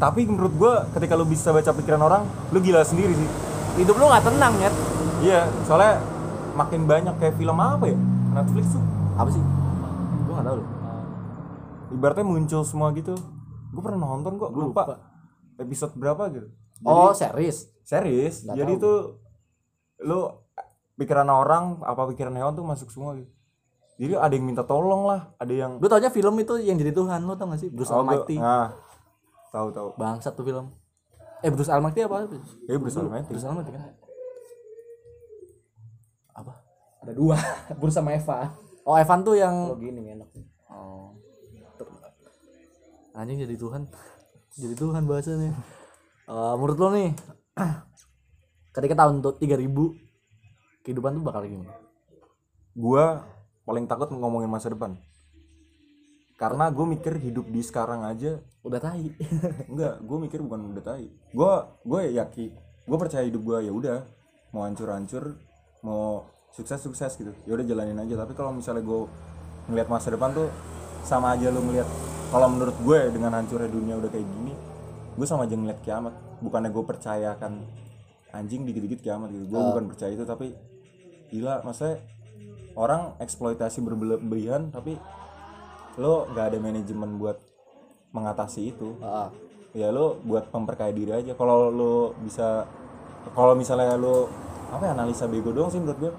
[0.00, 3.28] Tapi menurut gue ketika lu bisa baca pikiran orang lu gila sendiri sih.
[3.78, 4.70] Hidup lu nggak tenang ya
[5.18, 5.98] iya soalnya
[6.54, 7.98] makin banyak kayak film apa ya?
[8.34, 8.82] Netflix tuh.
[9.14, 9.42] Apa sih
[10.38, 10.68] nggak tahu loh
[11.88, 13.16] ibaratnya muncul semua gitu.
[13.68, 14.82] Gue pernah nonton kok Gua lupa.
[14.84, 14.96] lupa.
[15.58, 16.48] episode berapa gitu.
[16.82, 17.72] Oh series.
[17.80, 18.84] Serius Nggak jadi tahu.
[18.84, 18.98] tuh
[20.00, 20.20] lu
[20.94, 23.32] pikiran orang apa pikiran hewan tuh masuk semua gitu.
[23.98, 27.18] Jadi ada yang minta tolong lah ada yang lu taunya film itu yang jadi Tuhan
[27.20, 27.68] lu tau gak sih?
[27.68, 28.36] Bruce Oh, Almighty.
[28.36, 28.76] nah
[29.48, 29.88] tahu tahu.
[29.96, 30.70] Bangsat tuh film.
[31.40, 32.28] Eh Bruce Almighty apa?
[32.62, 33.26] Ya Bruce Almighty.
[33.28, 33.96] Bruce Almighty kan?
[36.32, 36.52] Apa?
[37.00, 37.36] Ada dua
[37.80, 38.52] Bruce sama Eva
[38.88, 40.28] oh Evan tuh yang gini enak
[40.72, 41.12] oh.
[43.18, 43.90] Anjing jadi Tuhan.
[44.54, 45.50] Jadi Tuhan bahasanya.
[46.30, 47.10] Eh, menurut lo nih
[48.78, 51.74] ketika tahun tuh 3000 kehidupan tuh bakal gimana?
[52.78, 53.26] Gua
[53.66, 54.94] paling takut ngomongin masa depan.
[56.38, 59.10] Karena gue mikir hidup di sekarang aja udah tai.
[59.72, 61.10] Enggak gue mikir bukan udah tai.
[61.34, 62.50] Gue gue yakin
[62.86, 63.98] gue percaya hidup gue ya udah.
[64.54, 65.24] Mau hancur hancur
[65.82, 66.22] mau
[66.58, 67.30] sukses sukses gitu.
[67.46, 68.18] Ya udah jalanin aja.
[68.18, 69.06] Tapi kalau misalnya gue
[69.70, 70.50] ngeliat masa depan tuh
[71.06, 71.86] sama aja lu ngeliat
[72.34, 74.52] kalau menurut gue dengan hancurnya dunia udah kayak gini
[75.14, 76.14] gue sama aja ngeliat kiamat.
[76.42, 77.52] Bukannya gue percayakan
[78.34, 79.54] anjing dikit-dikit kiamat gitu.
[79.54, 80.50] Gue bukan percaya itu tapi
[81.30, 82.02] gila maksudnya
[82.74, 84.98] orang eksploitasi berlebihan tapi
[85.98, 87.38] lo nggak ada manajemen buat
[88.10, 88.98] mengatasi itu.
[89.02, 89.30] Ah,
[89.74, 91.32] ya lo buat memperkaya diri aja.
[91.38, 92.66] Kalau lo bisa
[93.34, 94.30] kalau misalnya lo
[94.68, 96.12] apa ya analisa bego doang sih menurut gue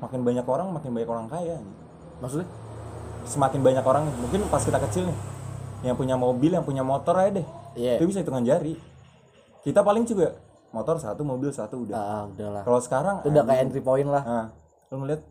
[0.00, 1.82] makin banyak orang makin banyak orang kaya gitu.
[2.24, 2.48] maksudnya?
[3.28, 5.18] Semakin banyak orang mungkin pas kita kecil nih
[5.80, 7.46] yang punya mobil yang punya motor aja deh.
[7.78, 8.02] Iya.
[8.02, 8.74] itu bisa hitungan jari.
[9.62, 10.34] Kita paling juga
[10.72, 11.96] motor satu mobil satu udah.
[11.96, 12.62] Ah udahlah.
[12.64, 14.22] Kalau sekarang itu udah kayak entry point lah.
[14.24, 14.46] Nah,
[14.90, 15.22] lu ngeliat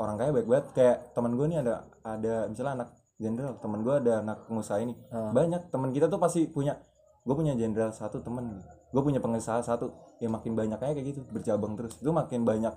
[0.00, 0.66] orang kaya baik banget.
[0.74, 4.94] Kayak teman gue nih ada ada misalnya anak jenderal teman gue ada anak pengusaha ini.
[5.12, 6.80] Banyak teman kita tuh pasti punya
[7.24, 8.60] gue punya jenderal satu temen
[8.90, 9.92] gue punya pengusaha satu.
[10.18, 11.96] Ya makin banyak kayak gitu bercabang terus.
[12.00, 12.74] Itu makin banyak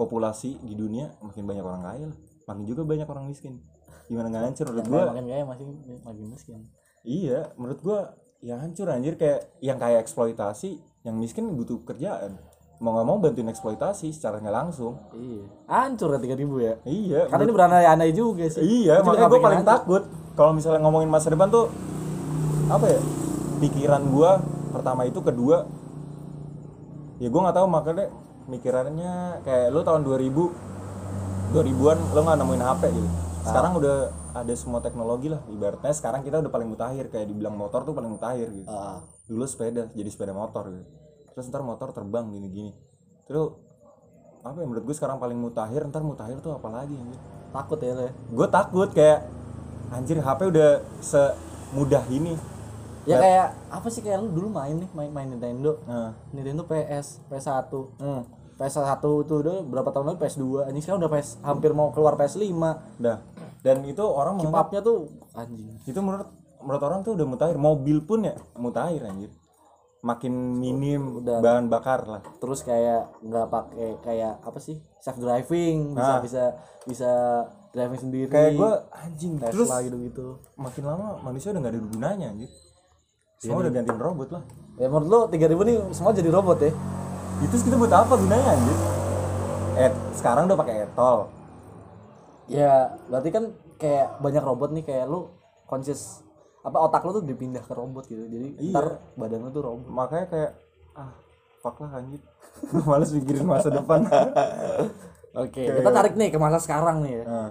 [0.00, 2.18] populasi di dunia makin banyak orang kaya lah.
[2.48, 3.60] Makin juga banyak orang miskin.
[4.08, 4.66] Gimana nggak hancur?
[4.72, 5.66] Menurut gue makin kaya masih
[6.00, 6.58] makin miskin.
[7.04, 8.00] Iya menurut gue
[8.40, 12.40] ya hancur anjir kayak yang kayak eksploitasi yang miskin butuh kerjaan.
[12.80, 14.96] Mau nggak mau bantuin eksploitasi secara nggak langsung.
[15.12, 15.44] Iya.
[15.68, 16.80] Hancur ya tiga ribu ya?
[16.88, 18.64] Iya karena ini berandai-andai juga sih.
[18.64, 21.68] Iya, makanya gue paling pengen takut kalau misalnya ngomongin masa depan tuh
[22.72, 23.00] apa ya?
[23.60, 24.30] Pikiran gue
[24.72, 25.68] pertama itu kedua
[27.20, 28.08] ya gue nggak tahu makanya
[28.50, 33.08] mikirannya kayak lu tahun 2000 2000-an lo nggak nemuin HP gitu.
[33.40, 33.96] Sekarang udah
[34.30, 38.10] ada semua teknologi lah ibaratnya sekarang kita udah paling mutakhir kayak dibilang motor tuh paling
[38.10, 38.70] mutakhir gitu.
[38.70, 40.86] Ah, Dulu sepeda jadi sepeda motor gitu.
[41.34, 42.74] Terus ntar motor terbang gini-gini.
[43.26, 43.54] Terus
[44.40, 47.20] apa ya menurut gue sekarang paling mutakhir ntar mutakhir tuh apa lagi anjir?
[47.50, 49.20] takut ya lo ya gue takut kayak
[49.90, 50.70] anjir HP udah
[51.02, 52.38] semudah ini
[53.08, 57.26] ya kayak apa sih kayak lu dulu main nih main main Nintendo nah Nintendo PS
[57.26, 58.22] PS1 hmm,
[58.60, 60.18] PS1 itu udah berapa tahun lalu?
[60.20, 62.52] PS2 anjing sekarang udah PS hampir mau keluar PS5
[63.00, 63.18] dah.
[63.60, 64.98] Dan itu orang keep menganggap up-nya tuh
[65.32, 65.68] anjing.
[65.82, 66.28] Itu menurut
[66.60, 67.56] menurut orang tuh udah mutakhir.
[67.56, 69.32] Mobil pun ya mutakhir anjir.
[70.00, 71.40] Makin minim Udah.
[71.40, 72.20] bahan bakar lah.
[72.36, 74.76] Terus kayak nggak pakai kayak apa sih?
[74.96, 76.20] Self driving bisa Ah.
[76.20, 76.42] bisa
[76.84, 77.10] bisa
[77.70, 78.28] driving sendiri.
[78.28, 82.48] Kayak gue anjing terus Tesla gitu gitu makin lama manusia udah gak ada gunanya anjir.
[83.36, 84.42] Semua udah gantiin robot lah.
[84.76, 86.72] Ya menurut lu 3000 nih semua jadi robot ya
[87.40, 88.78] itu kita buat apa gunanya anjir?
[89.80, 91.18] Eh sekarang udah pakai etol.
[92.50, 93.44] Ya berarti kan
[93.80, 95.32] kayak banyak robot nih kayak lu
[95.64, 96.20] conscious
[96.60, 98.28] apa otak lu tuh dipindah ke robot gitu.
[98.28, 98.72] Jadi Iya.
[98.76, 99.88] ntar badan lu tuh robot.
[99.88, 100.52] Makanya kayak
[100.92, 101.16] ah
[101.64, 102.20] fuck lah anjir.
[102.68, 104.04] Gue males mikirin masa depan.
[105.42, 107.24] Oke kita tarik nih ke masa sekarang nih ya.
[107.24, 107.50] Nah,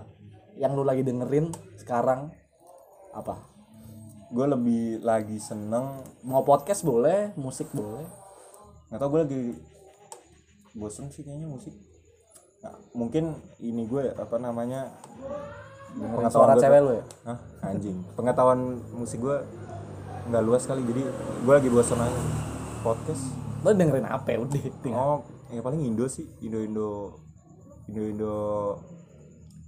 [0.60, 1.50] yang lu lagi dengerin
[1.80, 2.30] sekarang
[3.16, 3.42] apa?
[4.30, 8.06] Gue lebih lagi seneng mau podcast boleh musik boleh.
[8.92, 9.42] Nggak tau gue lagi
[10.78, 11.74] bosen sih kayaknya musik.
[12.60, 14.92] Nah, mungkin ini gue apa namanya
[15.96, 17.06] gua- cewek lu ya?
[17.26, 17.38] Hah?
[17.66, 17.98] anjing.
[18.14, 19.38] Pengetahuan musik gue
[20.30, 21.04] nggak luas kali jadi
[21.44, 22.22] gue lagi bosen aja.
[22.84, 23.24] Podcast.
[23.66, 24.38] Lu dengerin apa ya?
[24.44, 25.00] Udah tinggal.
[25.00, 26.28] Oh ya paling Indo sih.
[26.44, 26.90] Indo Indo
[27.90, 28.36] Indo Indo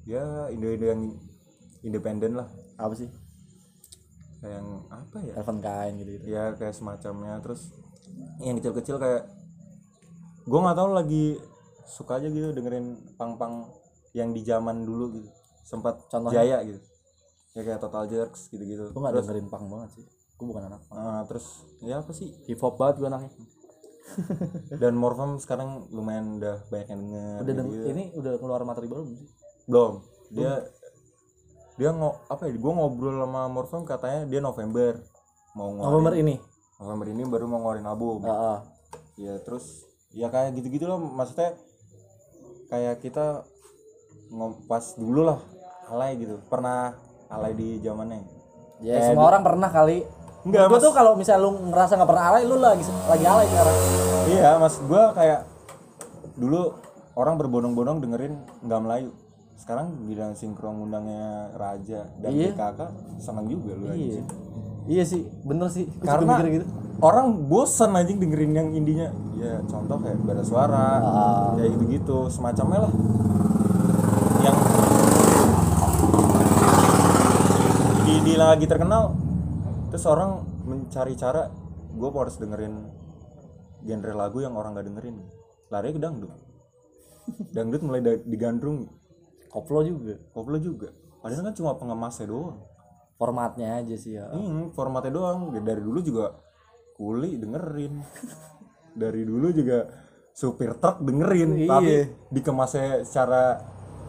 [0.05, 1.01] ya Indo Indo yang
[1.81, 2.47] independen lah.
[2.77, 3.09] Apa sih?
[4.41, 5.33] Kayak yang apa ya?
[5.39, 7.39] Elvan kain gitu gitu ya kayak semacamnya.
[7.41, 7.71] Terus
[8.43, 9.40] yang kecil-kecil kayak
[10.45, 11.25] gue nggak tahu lagi
[11.85, 13.67] suka aja gitu dengerin pang-pang
[14.15, 15.29] yang di zaman dulu gitu.
[15.63, 16.43] Sempat Contohnya?
[16.43, 16.79] jaya gitu.
[17.51, 18.95] Ya kayak Total Jerks gitu-gitu.
[18.95, 20.05] Gue gak dengerin punk banget sih.
[20.39, 20.95] Gue bukan anak punk.
[20.95, 22.31] Ah, terus ya apa sih?
[22.47, 23.31] Hip hop banget gue anaknya.
[24.81, 27.87] Dan Morfem sekarang lumayan udah banyak yang denger udah deng gitu-gitu.
[27.95, 29.29] ini udah keluar materi baru belum sih?
[29.67, 29.93] Belum.
[30.31, 30.53] Dia
[31.79, 34.99] dia ngo apa ya gue ngobrol sama Morfem katanya dia November
[35.55, 35.87] mau ngeluarin.
[35.87, 36.35] November ini?
[36.81, 38.19] November ini baru mau ngeluarin album.
[38.27, 38.63] Ah.
[39.19, 41.55] ya terus ya kayak gitu-gitu loh maksudnya
[42.67, 43.43] kayak kita
[44.31, 45.39] ngom- pas dulu lah
[45.91, 46.39] alay gitu.
[46.47, 46.95] Pernah
[47.27, 48.23] alay di zamannya?
[48.79, 50.07] Ya semua orang pernah kali.
[50.41, 50.83] Enggak, gue Mas.
[50.83, 53.77] tuh kalau misal lu ngerasa nggak pernah alay lu lagi lagi alay sekarang.
[54.31, 54.75] Iya mas.
[54.81, 55.45] Gua kayak
[56.33, 56.73] dulu
[57.13, 58.33] orang berbondong-bondong dengerin
[58.65, 59.11] nggak Melayu.
[59.59, 62.57] Sekarang bidang sinkron undangnya Raja dan Iya.
[62.57, 62.79] BKK
[63.21, 63.93] seneng juga lu iya.
[63.93, 64.25] anjing.
[64.89, 65.85] iya sih bener sih.
[66.01, 66.65] Karena gitu
[67.01, 69.09] orang bosan anjing dengerin yang indinya.
[69.35, 71.49] Ya contoh kayak bara suara Ah.
[71.57, 72.93] kayak gitu gitu semacamnya lah.
[74.41, 74.57] Yang
[78.05, 79.13] di, di lagi terkenal
[79.89, 81.51] terus orang mencari cara
[81.91, 82.73] gue harus dengerin
[83.81, 85.17] genre lagu yang orang gak dengerin.
[85.73, 86.31] Lari ke dangdut.
[87.49, 88.87] Dangdut mulai da- digandrung.
[89.49, 90.15] Koplo juga.
[90.31, 90.93] Koplo juga.
[91.19, 92.61] Padahal kan cuma pengemasnya doang.
[93.15, 94.27] Formatnya aja sih ya.
[94.31, 95.53] Hmm, formatnya doang.
[95.53, 96.33] Dari dulu juga
[97.01, 97.97] kuli dengerin.
[98.93, 99.89] Dari dulu juga
[100.37, 101.67] supir truk dengerin Iya.
[101.67, 101.95] tapi
[102.29, 103.57] dikemasnya secara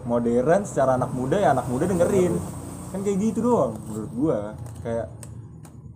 [0.05, 2.37] modern secara anak muda ya anak muda dengerin.
[2.93, 4.39] Kan kayak gitu doang menurut gua.
[4.85, 5.09] Kayak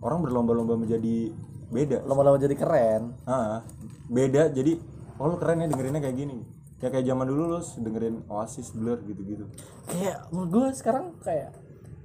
[0.01, 1.29] orang berlomba-lomba menjadi
[1.69, 2.01] beda.
[2.09, 3.13] Lama-lama jadi keren.
[3.29, 3.61] Ah
[4.09, 4.81] beda jadi
[5.21, 6.41] oh lu keren ya dengerinnya kayak gini.
[6.81, 9.45] Ya kayak zaman dulu lu dengerin Oasis Blur gitu-gitu.
[9.85, 11.53] Kayak menurut gue sekarang kayak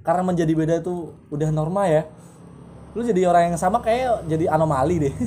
[0.05, 2.03] karena menjadi beda tuh udah normal ya
[2.93, 5.15] lu jadi orang yang sama kayak jadi anomali deh.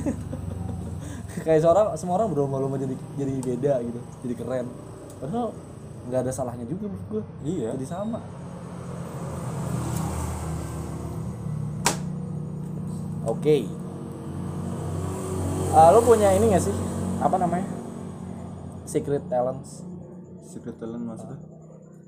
[1.37, 4.67] Kayak seorang semua orang berlomba-lomba jadi jadi beda gitu jadi keren.
[5.21, 5.55] Padahal
[6.09, 7.71] nggak ada salahnya juga menurut gue iya.
[7.77, 8.19] Jadi sama.
[13.27, 13.67] Oke.
[15.75, 16.71] Ah, lu punya ini gak sih?
[17.19, 17.67] Apa namanya?
[18.87, 19.83] Secret talents.
[20.47, 21.35] Secret talent maksudnya?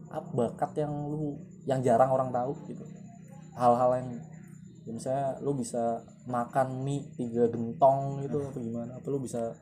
[0.09, 1.35] Apa bakat yang lu
[1.67, 2.87] yang jarang orang tahu gitu.
[3.59, 4.09] Hal-hal yang
[4.89, 9.53] ya misalnya lu bisa makan mie tiga gentong gitu apa gimana apa lu bisa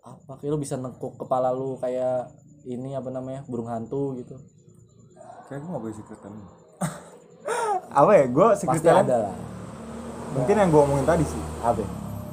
[0.00, 2.32] apa kayak lu bisa nekuk kepala lu kayak
[2.64, 4.40] ini apa namanya burung hantu gitu.
[5.52, 6.44] Kayak gue gak punya secret talent
[8.00, 9.36] apa ya gue secret pasti talent ada lah.
[10.32, 11.84] Mungkin yang gue omongin tadi sih apa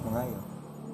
[0.08, 0.42] menghayal.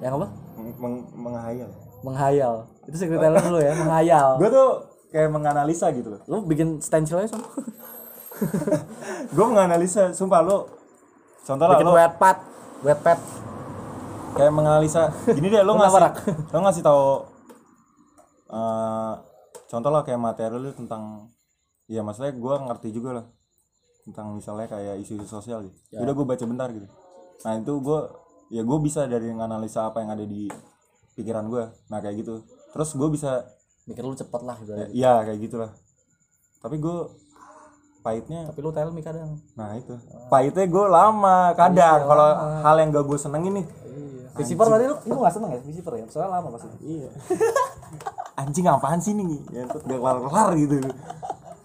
[0.02, 0.26] Yang apa?
[0.58, 1.70] Meng- meng- menghayal.
[2.02, 2.54] Menghayal.
[2.90, 4.42] Itu secret talent lu ya menghayal.
[4.42, 4.70] Gue tuh
[5.14, 6.20] kayak menganalisa gitu loh.
[6.26, 7.46] Lu bikin stencil aja sama
[9.38, 10.81] gue menganalisa sumpah lo
[11.42, 11.94] contoh lah bikin lo.
[11.94, 12.38] wet pad
[12.82, 13.18] wet pad.
[14.32, 16.00] Kayak menganalisa gini deh lo ngasih
[16.48, 17.04] lo ngasih tahu
[18.52, 19.12] eh,
[19.68, 21.28] contoh lah kayak materi lu tentang
[21.88, 23.26] ya maksudnya gue ngerti juga lah.
[24.02, 25.76] Tentang misalnya kayak isu-isu sosial gitu.
[25.94, 26.02] Ya.
[26.02, 26.88] udah gue baca bentar gitu.
[27.44, 28.00] Nah itu gue
[28.52, 30.48] ya gue bisa dari menganalisa apa yang ada di
[31.12, 32.40] pikiran gue nah kayak gitu.
[32.72, 33.44] Terus gue bisa
[33.84, 35.70] mikir lu cepet lah gitu ya, iya kayak gitulah.
[36.62, 36.96] Tapi gue
[38.02, 39.38] pahitnya tapi lu tell me kadang.
[39.54, 39.94] Nah itu.
[40.26, 42.00] Pahitnya gue lama kadang.
[42.02, 42.28] Iya, kalau
[42.66, 43.66] hal yang gak gue senengin nih.
[43.66, 44.26] Iya.
[44.42, 45.60] Visiper berarti lu lu gak seneng ya?
[45.62, 46.04] Visiper ya?
[46.10, 46.66] Soalnya lama pasti.
[46.82, 47.08] Iya.
[48.42, 50.74] Anjing apaan sih nih ya tuh gak kelar kelar gitu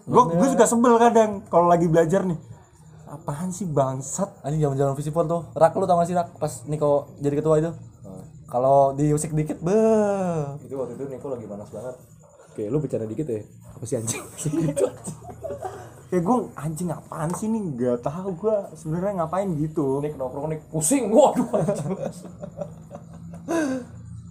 [0.08, 2.38] gue gue juga sebel kadang kalau lagi belajar nih.
[3.08, 4.40] Apaan sih bangsat?
[4.40, 5.42] Anjing zaman-zaman Visipon tuh.
[5.52, 6.40] Rak lu tau gak sih Rak?
[6.40, 7.72] Pas Niko jadi ketua itu?
[8.48, 10.56] Kalau diusik dikit, beuh.
[10.64, 12.00] itu waktu itu Niko lagi panas banget.
[12.48, 13.44] Oke, lu bicara dikit ya.
[13.76, 14.24] Apa sih anjing?
[16.08, 20.64] kayak gue anjing apaan sih nih gak tahu gue sebenarnya ngapain gitu Nik nongkrong Nik
[20.72, 21.48] pusing waduh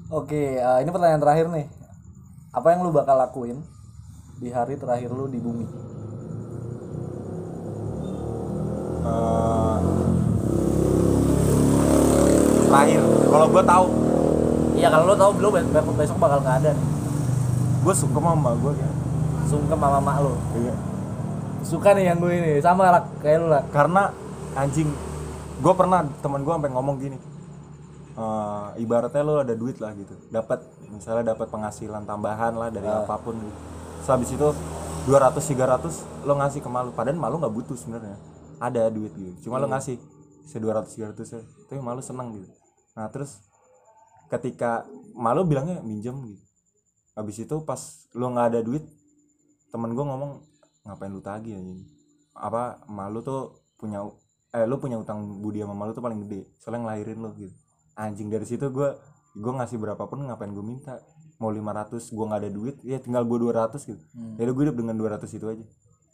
[0.08, 1.68] Oke, eh, ini pertanyaan terakhir nih.
[2.56, 3.60] Apa yang lu bakal lakuin
[4.40, 5.68] di hari terakhir lu di bumi?
[9.04, 9.78] Eh,
[12.72, 13.86] terakhir kalau gue tahu
[14.78, 16.88] Iya, kalau lu tahu belum besok besok bakal nggak ada nih.
[17.84, 18.90] gue suka mama gue ya
[19.48, 20.20] Sungkem sama mak.
[20.56, 20.97] Iya.
[21.66, 23.66] Suka nih yang gue ini, sama Rak, kayak lu Rak.
[23.74, 24.14] karena
[24.58, 24.90] anjing
[25.58, 27.18] gue pernah teman gue sampai ngomong gini
[28.18, 30.14] eh, ibaratnya lo ada duit lah gitu.
[30.30, 33.60] Dapat misalnya dapat penghasilan tambahan lah dari apa pun gitu.
[34.02, 34.48] Terus habis itu
[35.10, 36.90] 200 300 lo ngasih ke malu.
[36.94, 38.18] Padahal malu nggak butuh sebenarnya.
[38.58, 39.50] Ada duit gitu.
[39.50, 40.02] Cuma lo ngasih
[40.48, 42.50] se 200 300 ya tapi malu seneng gitu.
[42.98, 43.42] Nah terus
[44.34, 46.44] ketika malu bilangnya minjem gitu.
[47.18, 47.82] Habis itu pas
[48.14, 48.86] lo nggak ada duit
[49.70, 50.42] temen gue ngomong
[50.88, 51.84] ngapain lu tagih anjing?
[52.34, 54.02] Apa malu tuh punya
[54.56, 57.56] eh lu punya utang budi sama malu tuh paling gede soalnya ngelahirin lu gitu.
[58.00, 58.90] Anjing dari situ gue
[59.38, 61.04] gue ngasih berapapun ngapain gue minta?
[61.38, 64.02] Mau 500 gue nggak ada duit ya tinggal gue 200 gitu.
[64.40, 65.66] Ya udah gue hidup dengan 200 itu aja.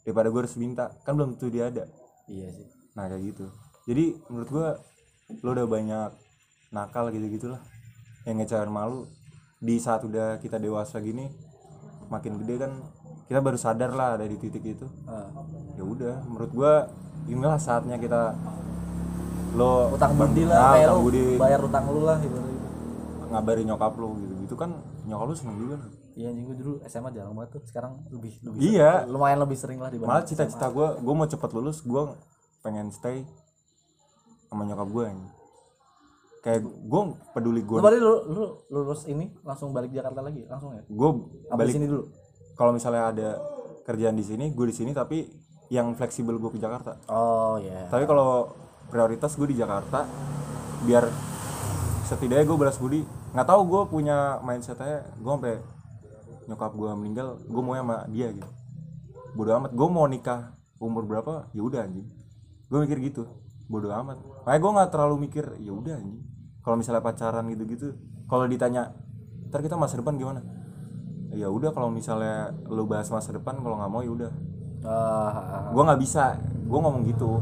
[0.04, 1.88] Daripada gue harus minta kan belum tentu dia ada.
[2.28, 2.68] Iya sih.
[2.94, 3.46] nah kayak gitu.
[3.90, 4.68] Jadi menurut gue
[5.40, 6.10] lo udah banyak
[6.74, 7.62] nakal gitu gitulah
[8.28, 9.08] yang ngecewain malu
[9.60, 11.30] di saat udah kita dewasa gini
[12.12, 12.72] makin gede kan
[13.24, 15.28] kita baru sadar lah ada di titik itu Ah.
[15.74, 16.72] ya udah menurut gua
[17.24, 18.36] inilah saatnya kita
[19.54, 22.36] lo utang budi Nah, lah, kayak utang lu budi bayar utang lu lah gitu.
[23.26, 24.70] ngabarin nyokap lo gitu gitu kan
[25.04, 25.76] nyokap lu seneng juga
[26.14, 27.62] Iya anjing gue dulu SMA jarang banget tuh.
[27.64, 31.50] Sekarang lebih lebih iya lumayan lebih sering lah dibanding malah cita-cita gua gua mau cepet
[31.50, 32.14] lulus gua
[32.62, 33.26] pengen stay
[34.46, 35.26] sama nyokap gua ini
[36.40, 40.70] kayak gua peduli Lu gua berarti lu, lu lulus ini langsung balik Jakarta lagi langsung
[40.72, 40.86] ya?
[40.86, 41.18] gua
[41.52, 42.06] balik sini dulu?
[42.54, 43.28] Kalau misalnya ada
[43.84, 45.26] kerjaan di sini gue di sini tapi
[45.68, 47.00] yang fleksibel gue ke Jakarta.
[47.10, 47.88] Oh iya.
[47.88, 48.52] tapi kalau
[48.88, 50.06] prioritas gue di Jakarta
[50.84, 51.08] biar
[52.06, 53.02] setidaknya gue balas budi.
[53.34, 55.56] Nggak tahu gue punya mindsetnya gue sampai
[56.44, 58.50] nyokap gue meninggal gue mau sama dia gitu.
[59.34, 59.70] Bodo amat.
[59.74, 61.50] Gue mau nikah umur berapa?
[61.56, 62.06] Ya udah anjing.
[62.70, 63.26] Gue mikir gitu.
[63.66, 64.20] Bodo amat.
[64.44, 66.22] Makanya gue nggak terlalu mikir ya udah anjing.
[66.62, 67.88] Kalau misalnya pacaran gitu gitu
[68.28, 68.92] kalau ditanya
[69.52, 70.40] ntar kita masa depan gimana
[71.34, 74.32] ya udah kalau misalnya lu bahas masa depan kalau nggak mau ya udah
[74.84, 77.40] Ah, gue nggak bisa gue ngomong gitu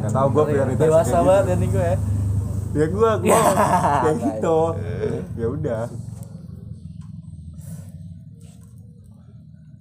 [0.00, 1.26] nggak tahu gue prioritas dewasa gitu.
[1.28, 1.96] banget ya nih gue ya.
[2.74, 3.40] ya gua gua
[4.02, 4.58] kayak gitu
[5.34, 5.82] ya udah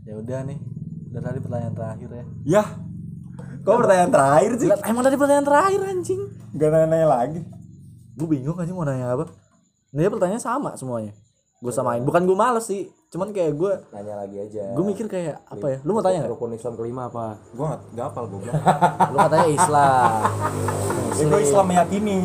[0.04, 0.60] Ya udah nih.
[1.10, 2.26] Udah tadi pertanyaan terakhir ya.
[2.60, 2.64] ya
[3.64, 6.22] kok pertanyaan terakhir sih emang tadi pertanyaan terakhir anjing.
[6.54, 7.40] gak nanya lagi
[8.14, 9.32] Gue bingung anjing mau nanya apa.
[9.90, 11.16] Dia pertanyaan sama semuanya.
[11.64, 12.04] Gue samain.
[12.04, 12.92] Bukan gue males sih.
[13.08, 14.76] Cuman kayak gue Nanya lagi aja.
[14.76, 15.78] gue mikir kayak apa ya?
[15.82, 16.32] Lu mau tanya nggak?
[16.36, 17.40] Rukun Islam kelima apa?
[17.54, 18.62] gua nggak nggak hafal gua bilang
[19.12, 20.20] Lu katanya Islam.
[21.14, 22.20] ya, gua Islam meyakini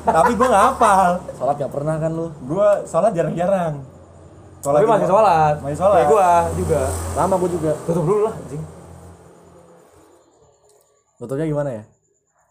[0.00, 2.26] tapi gua nggak hafal Sholat gak pernah kan lu?
[2.46, 3.74] gua sholat jarang-jarang
[4.58, 5.54] Tapi masih sholat.
[5.58, 6.80] masih sholat Kayak gua juga.
[7.12, 7.72] Sama gue juga.
[7.82, 8.62] Tutup dulu lah anjing.
[11.16, 11.82] Tutupnya gimana ya?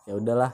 [0.04, 0.52] Ya udahlah.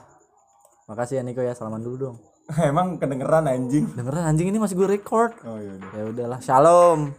[0.84, 1.50] Makasih ya Niko ya.
[1.52, 2.16] Salaman dulu dong.
[2.70, 5.32] emang kedengeran anjing Dengeran anjing ini masih gue record.
[5.48, 6.40] oh iya udah Ya udahlah.
[6.44, 7.12] Shalom.